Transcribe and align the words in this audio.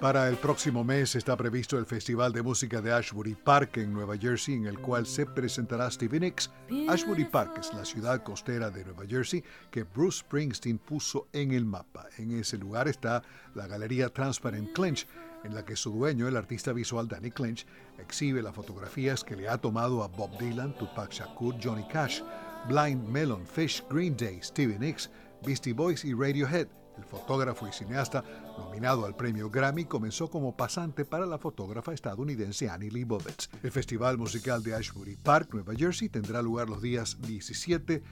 Para 0.00 0.30
el 0.30 0.36
próximo 0.36 0.82
mes 0.82 1.14
está 1.14 1.36
previsto 1.36 1.76
el 1.76 1.84
Festival 1.84 2.32
de 2.32 2.42
Música 2.42 2.80
de 2.80 2.90
Ashbury 2.90 3.34
Park 3.34 3.76
en 3.76 3.92
Nueva 3.92 4.16
Jersey, 4.16 4.54
en 4.54 4.64
el 4.64 4.78
cual 4.78 5.04
se 5.04 5.26
presentará 5.26 5.90
Stevie 5.90 6.20
Nicks. 6.20 6.50
Ashbury 6.88 7.26
Park 7.26 7.58
es 7.60 7.74
la 7.74 7.84
ciudad 7.84 8.22
costera 8.22 8.70
de 8.70 8.82
Nueva 8.82 9.04
Jersey 9.06 9.44
que 9.70 9.82
Bruce 9.82 10.20
Springsteen 10.20 10.78
puso 10.78 11.28
en 11.34 11.52
el 11.52 11.66
mapa. 11.66 12.06
En 12.16 12.30
ese 12.30 12.56
lugar 12.56 12.88
está 12.88 13.22
la 13.54 13.66
galería 13.66 14.08
Transparent 14.08 14.72
Clinch, 14.72 15.06
en 15.44 15.54
la 15.54 15.66
que 15.66 15.76
su 15.76 15.90
dueño, 15.92 16.26
el 16.28 16.36
artista 16.38 16.72
visual 16.72 17.06
Danny 17.06 17.30
Clinch, 17.30 17.66
exhibe 17.98 18.40
las 18.40 18.54
fotografías 18.54 19.22
que 19.22 19.36
le 19.36 19.50
ha 19.50 19.58
tomado 19.58 20.02
a 20.02 20.08
Bob 20.08 20.30
Dylan, 20.38 20.78
Tupac 20.78 21.12
Shakur, 21.12 21.56
Johnny 21.62 21.84
Cash, 21.88 22.22
Blind 22.68 23.06
Melon, 23.06 23.46
Fish, 23.46 23.84
Green 23.90 24.16
Day, 24.16 24.40
Stevie 24.42 24.78
Nicks, 24.78 25.10
Beastie 25.44 25.74
Boys 25.74 26.06
y 26.06 26.14
Radiohead 26.14 26.68
el 27.00 27.06
fotógrafo 27.06 27.66
y 27.66 27.72
cineasta, 27.72 28.22
nominado 28.58 29.06
al 29.06 29.16
premio 29.16 29.50
Grammy, 29.50 29.84
comenzó 29.84 30.30
como 30.30 30.56
pasante 30.56 31.04
para 31.04 31.26
la 31.26 31.38
fotógrafa 31.38 31.92
estadounidense 31.92 32.68
Annie 32.68 32.90
Leibovitz. 32.90 33.48
El 33.62 33.72
Festival 33.72 34.18
Musical 34.18 34.62
de 34.62 34.74
Ashbury 34.74 35.16
Park, 35.16 35.50
Nueva 35.52 35.74
Jersey, 35.74 36.08
tendrá 36.08 36.42
lugar 36.42 36.68
los 36.68 36.82
días 36.82 37.18
17 37.22 38.02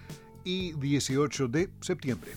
y 0.45 0.73
18 0.73 1.49
de 1.49 1.71
septiembre. 1.81 2.33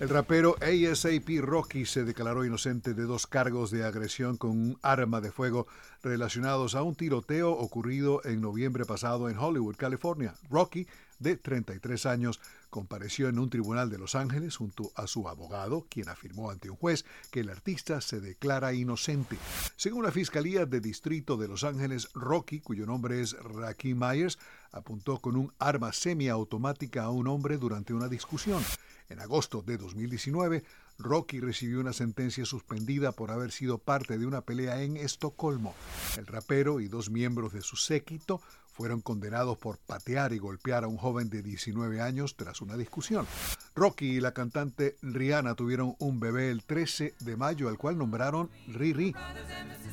El 0.00 0.10
rapero 0.10 0.54
ASAP 0.60 1.28
Rocky 1.40 1.84
se 1.84 2.04
declaró 2.04 2.44
inocente 2.44 2.94
de 2.94 3.02
dos 3.02 3.26
cargos 3.26 3.72
de 3.72 3.84
agresión 3.84 4.36
con 4.36 4.50
un 4.50 4.78
arma 4.80 5.20
de 5.20 5.32
fuego 5.32 5.66
relacionados 6.04 6.76
a 6.76 6.84
un 6.84 6.94
tiroteo 6.94 7.50
ocurrido 7.50 8.24
en 8.24 8.40
noviembre 8.40 8.84
pasado 8.84 9.28
en 9.28 9.36
Hollywood, 9.36 9.74
California. 9.74 10.34
Rocky, 10.50 10.86
de 11.18 11.36
33 11.36 12.06
años, 12.06 12.40
compareció 12.70 13.28
en 13.28 13.40
un 13.40 13.50
tribunal 13.50 13.90
de 13.90 13.98
Los 13.98 14.14
Ángeles 14.14 14.56
junto 14.56 14.92
a 14.94 15.08
su 15.08 15.28
abogado, 15.28 15.84
quien 15.90 16.08
afirmó 16.08 16.52
ante 16.52 16.70
un 16.70 16.76
juez 16.76 17.04
que 17.32 17.40
el 17.40 17.50
artista 17.50 18.00
se 18.00 18.20
declara 18.20 18.72
inocente. 18.74 19.36
Según 19.74 20.04
la 20.04 20.12
Fiscalía 20.12 20.64
de 20.64 20.80
Distrito 20.80 21.36
de 21.36 21.48
Los 21.48 21.64
Ángeles, 21.64 22.10
Rocky, 22.14 22.60
cuyo 22.60 22.86
nombre 22.86 23.20
es 23.20 23.36
Rakim 23.42 23.98
Myers, 23.98 24.38
apuntó 24.70 25.18
con 25.18 25.34
un 25.34 25.52
arma 25.58 25.92
semiautomática 25.92 27.02
a 27.02 27.10
un 27.10 27.26
hombre 27.26 27.56
durante 27.56 27.94
una 27.94 28.06
discusión. 28.06 28.62
En 29.08 29.20
agosto 29.20 29.62
de 29.62 29.78
2019, 29.78 30.64
Rocky 30.98 31.38
recibió 31.38 31.80
una 31.80 31.92
sentencia 31.92 32.44
suspendida 32.44 33.12
por 33.12 33.30
haber 33.30 33.52
sido 33.52 33.78
parte 33.78 34.18
de 34.18 34.26
una 34.26 34.40
pelea 34.40 34.82
en 34.82 34.96
Estocolmo. 34.96 35.74
El 36.16 36.26
rapero 36.26 36.80
y 36.80 36.88
dos 36.88 37.08
miembros 37.08 37.52
de 37.52 37.62
su 37.62 37.76
séquito 37.76 38.40
fueron 38.78 39.00
condenados 39.00 39.58
por 39.58 39.78
patear 39.78 40.32
y 40.32 40.38
golpear 40.38 40.84
a 40.84 40.88
un 40.88 40.96
joven 40.96 41.30
de 41.30 41.42
19 41.42 42.00
años 42.00 42.36
tras 42.36 42.60
una 42.60 42.76
discusión. 42.76 43.26
Rocky 43.74 44.06
y 44.06 44.20
la 44.20 44.32
cantante 44.32 44.96
Rihanna 45.02 45.54
tuvieron 45.56 45.96
un 45.98 46.20
bebé 46.20 46.50
el 46.50 46.62
13 46.62 47.14
de 47.18 47.36
mayo, 47.36 47.68
al 47.68 47.76
cual 47.76 47.98
nombraron 47.98 48.50
Riri. 48.68 49.16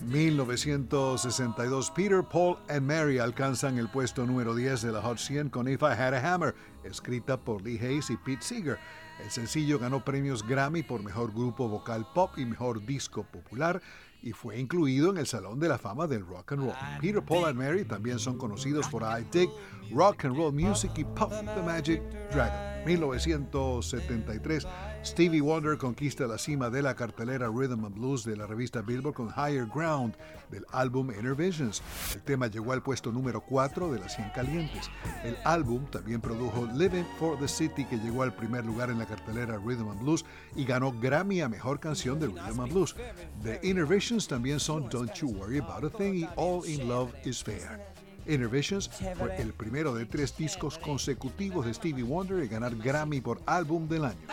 1962, 0.06 1.92
Peter, 1.92 2.23
Paul 2.23 2.58
and 2.69 2.81
Mary 2.81 3.17
alcanzan 3.17 3.80
el 3.80 3.90
puesto 3.90 4.25
número 4.25 4.53
10 4.53 4.84
de 4.84 4.92
la 4.92 5.02
Hot 5.02 5.17
100 5.17 5.50
con 5.50 5.67
If 5.67 5.81
I 5.81 6.00
Had 6.00 6.14
a 6.14 6.34
Hammer, 6.34 6.53
escrita 6.84 7.38
por 7.38 7.64
Lee 7.64 7.80
Hayes 7.80 8.12
y 8.12 8.17
Pete 8.17 8.44
Seeger. 8.44 8.78
El 9.23 9.31
sencillo 9.31 9.80
ganó 9.80 10.03
premios 10.03 10.45
Grammy 10.45 10.83
por 10.83 11.02
Mejor 11.02 11.33
Grupo 11.33 11.67
Vocal 11.69 12.05
Pop 12.13 12.38
y 12.38 12.45
Mejor 12.45 12.85
Disco 12.85 13.23
Popular 13.23 13.81
y 14.26 14.34
fue 14.34 14.59
incluido 14.59 15.12
en 15.12 15.18
el 15.18 15.28
Salón 15.28 15.59
de 15.59 15.70
la 15.70 15.78
Fama 15.78 16.08
del 16.08 16.26
Rock 16.26 16.54
and 16.54 16.64
Roll. 16.64 16.73
Peter, 17.00 17.23
Paul 17.23 17.45
and 17.45 17.59
Mary 17.59 17.86
también 17.86 18.18
son 18.18 18.40
conocidos 18.40 18.88
por 18.88 19.04
I 19.04 19.23
Dig, 19.31 19.50
Rock 19.92 20.26
and 20.26 20.36
Roll 20.36 20.52
Music 20.52 20.92
y 20.98 21.04
Puff 21.04 21.30
the 21.30 21.62
Magic 21.62 22.02
Dragon. 22.31 22.76
1973, 22.86 24.68
Stevie 25.03 25.42
Wonder 25.42 25.78
conquista 25.78 26.28
la 26.28 26.38
cima 26.38 26.70
de 26.70 26.84
la 26.84 26.96
cartelera 26.96 27.48
Rhythm 27.48 27.84
and 27.86 27.96
Blues 27.96 28.23
de 28.23 28.38
la 28.38 28.46
revista 28.46 28.81
Billboard 28.81 29.16
con 29.16 29.30
Higher 29.30 29.66
Ground 29.73 30.16
del 30.52 30.66
álbum 30.72 31.09
Inner 31.12 31.34
Visions. 31.34 31.81
El 32.14 32.22
tema 32.22 32.48
llegó 32.48 32.73
al 32.73 32.84
puesto 32.84 33.12
número 33.12 33.42
4 33.42 33.92
de 33.92 34.00
las 34.00 34.16
100 34.16 34.30
calientes. 34.35 34.91
El 35.24 35.35
álbum 35.44 35.85
también 35.88 36.22
produjo 36.22 36.68
Living 36.75 37.06
for 37.18 37.40
the 37.40 37.47
City 37.47 37.85
que 37.85 37.97
llegó 37.97 38.22
al 38.22 38.35
primer 38.35 38.64
lugar 38.64 38.91
en 38.91 39.00
la 39.00 39.08
cartelera 39.08 39.58
Rhythm 39.58 39.90
and 39.90 40.02
Blues 40.02 40.24
y 40.56 40.64
ganó 40.64 40.91
Grammy 40.91 41.41
a 41.41 41.50
Mejor 41.50 41.80
Canción 41.80 42.19
de 42.19 42.28
Rhythm 42.28 42.62
and 42.62 42.72
Blues. 42.72 42.96
The 43.41 43.59
Inner 43.64 43.85
Visions 43.85 44.15
también 44.24 44.62
son 44.62 44.88
Don't 44.90 45.14
You 45.16 45.28
Worry 45.28 45.59
About 45.59 45.84
a 45.84 45.98
Thing 45.98 46.22
y 46.22 46.30
All 46.38 46.66
in 46.66 46.88
Love 46.88 47.14
is 47.26 47.44
Fair. 47.44 47.81
Innovations 48.26 48.90
fue 49.18 49.36
el 49.38 49.52
primero 49.52 49.94
de 49.94 50.06
tres 50.06 50.36
discos 50.38 50.78
consecutivos 50.78 51.66
de 51.66 51.74
Stevie 51.74 52.03
Wonder 52.03 52.40
en 52.40 52.50
ganar 52.50 52.76
Grammy 52.78 53.20
por 53.20 53.42
álbum 53.46 53.88
del 53.90 54.06
año. 54.06 54.28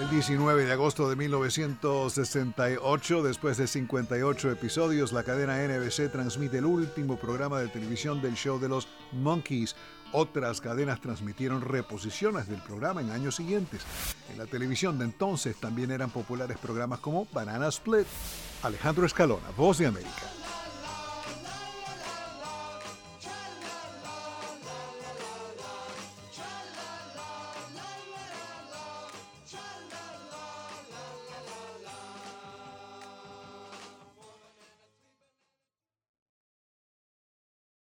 El 0.00 0.08
19 0.08 0.64
de 0.64 0.72
agosto 0.72 1.10
de 1.10 1.16
1968, 1.16 3.22
después 3.22 3.58
de 3.58 3.66
58 3.66 4.50
episodios, 4.50 5.12
la 5.12 5.22
cadena 5.22 5.58
NBC 5.58 6.10
transmite 6.10 6.56
el 6.58 6.64
último 6.64 7.16
programa 7.16 7.60
de 7.60 7.68
televisión 7.68 8.22
del 8.22 8.34
show 8.34 8.58
de 8.58 8.70
los 8.70 8.88
Monkeys. 9.12 9.76
Otras 10.12 10.62
cadenas 10.62 11.02
transmitieron 11.02 11.60
reposiciones 11.60 12.48
del 12.48 12.62
programa 12.62 13.02
en 13.02 13.10
años 13.10 13.36
siguientes. 13.36 13.82
En 14.30 14.38
la 14.38 14.46
televisión 14.46 14.98
de 14.98 15.04
entonces 15.04 15.56
también 15.56 15.90
eran 15.90 16.08
populares 16.08 16.56
programas 16.56 17.00
como 17.00 17.28
Banana 17.30 17.68
Split. 17.68 18.06
Alejandro 18.62 19.04
Escalona, 19.04 19.50
Voz 19.58 19.76
de 19.76 19.88
América. 19.88 20.41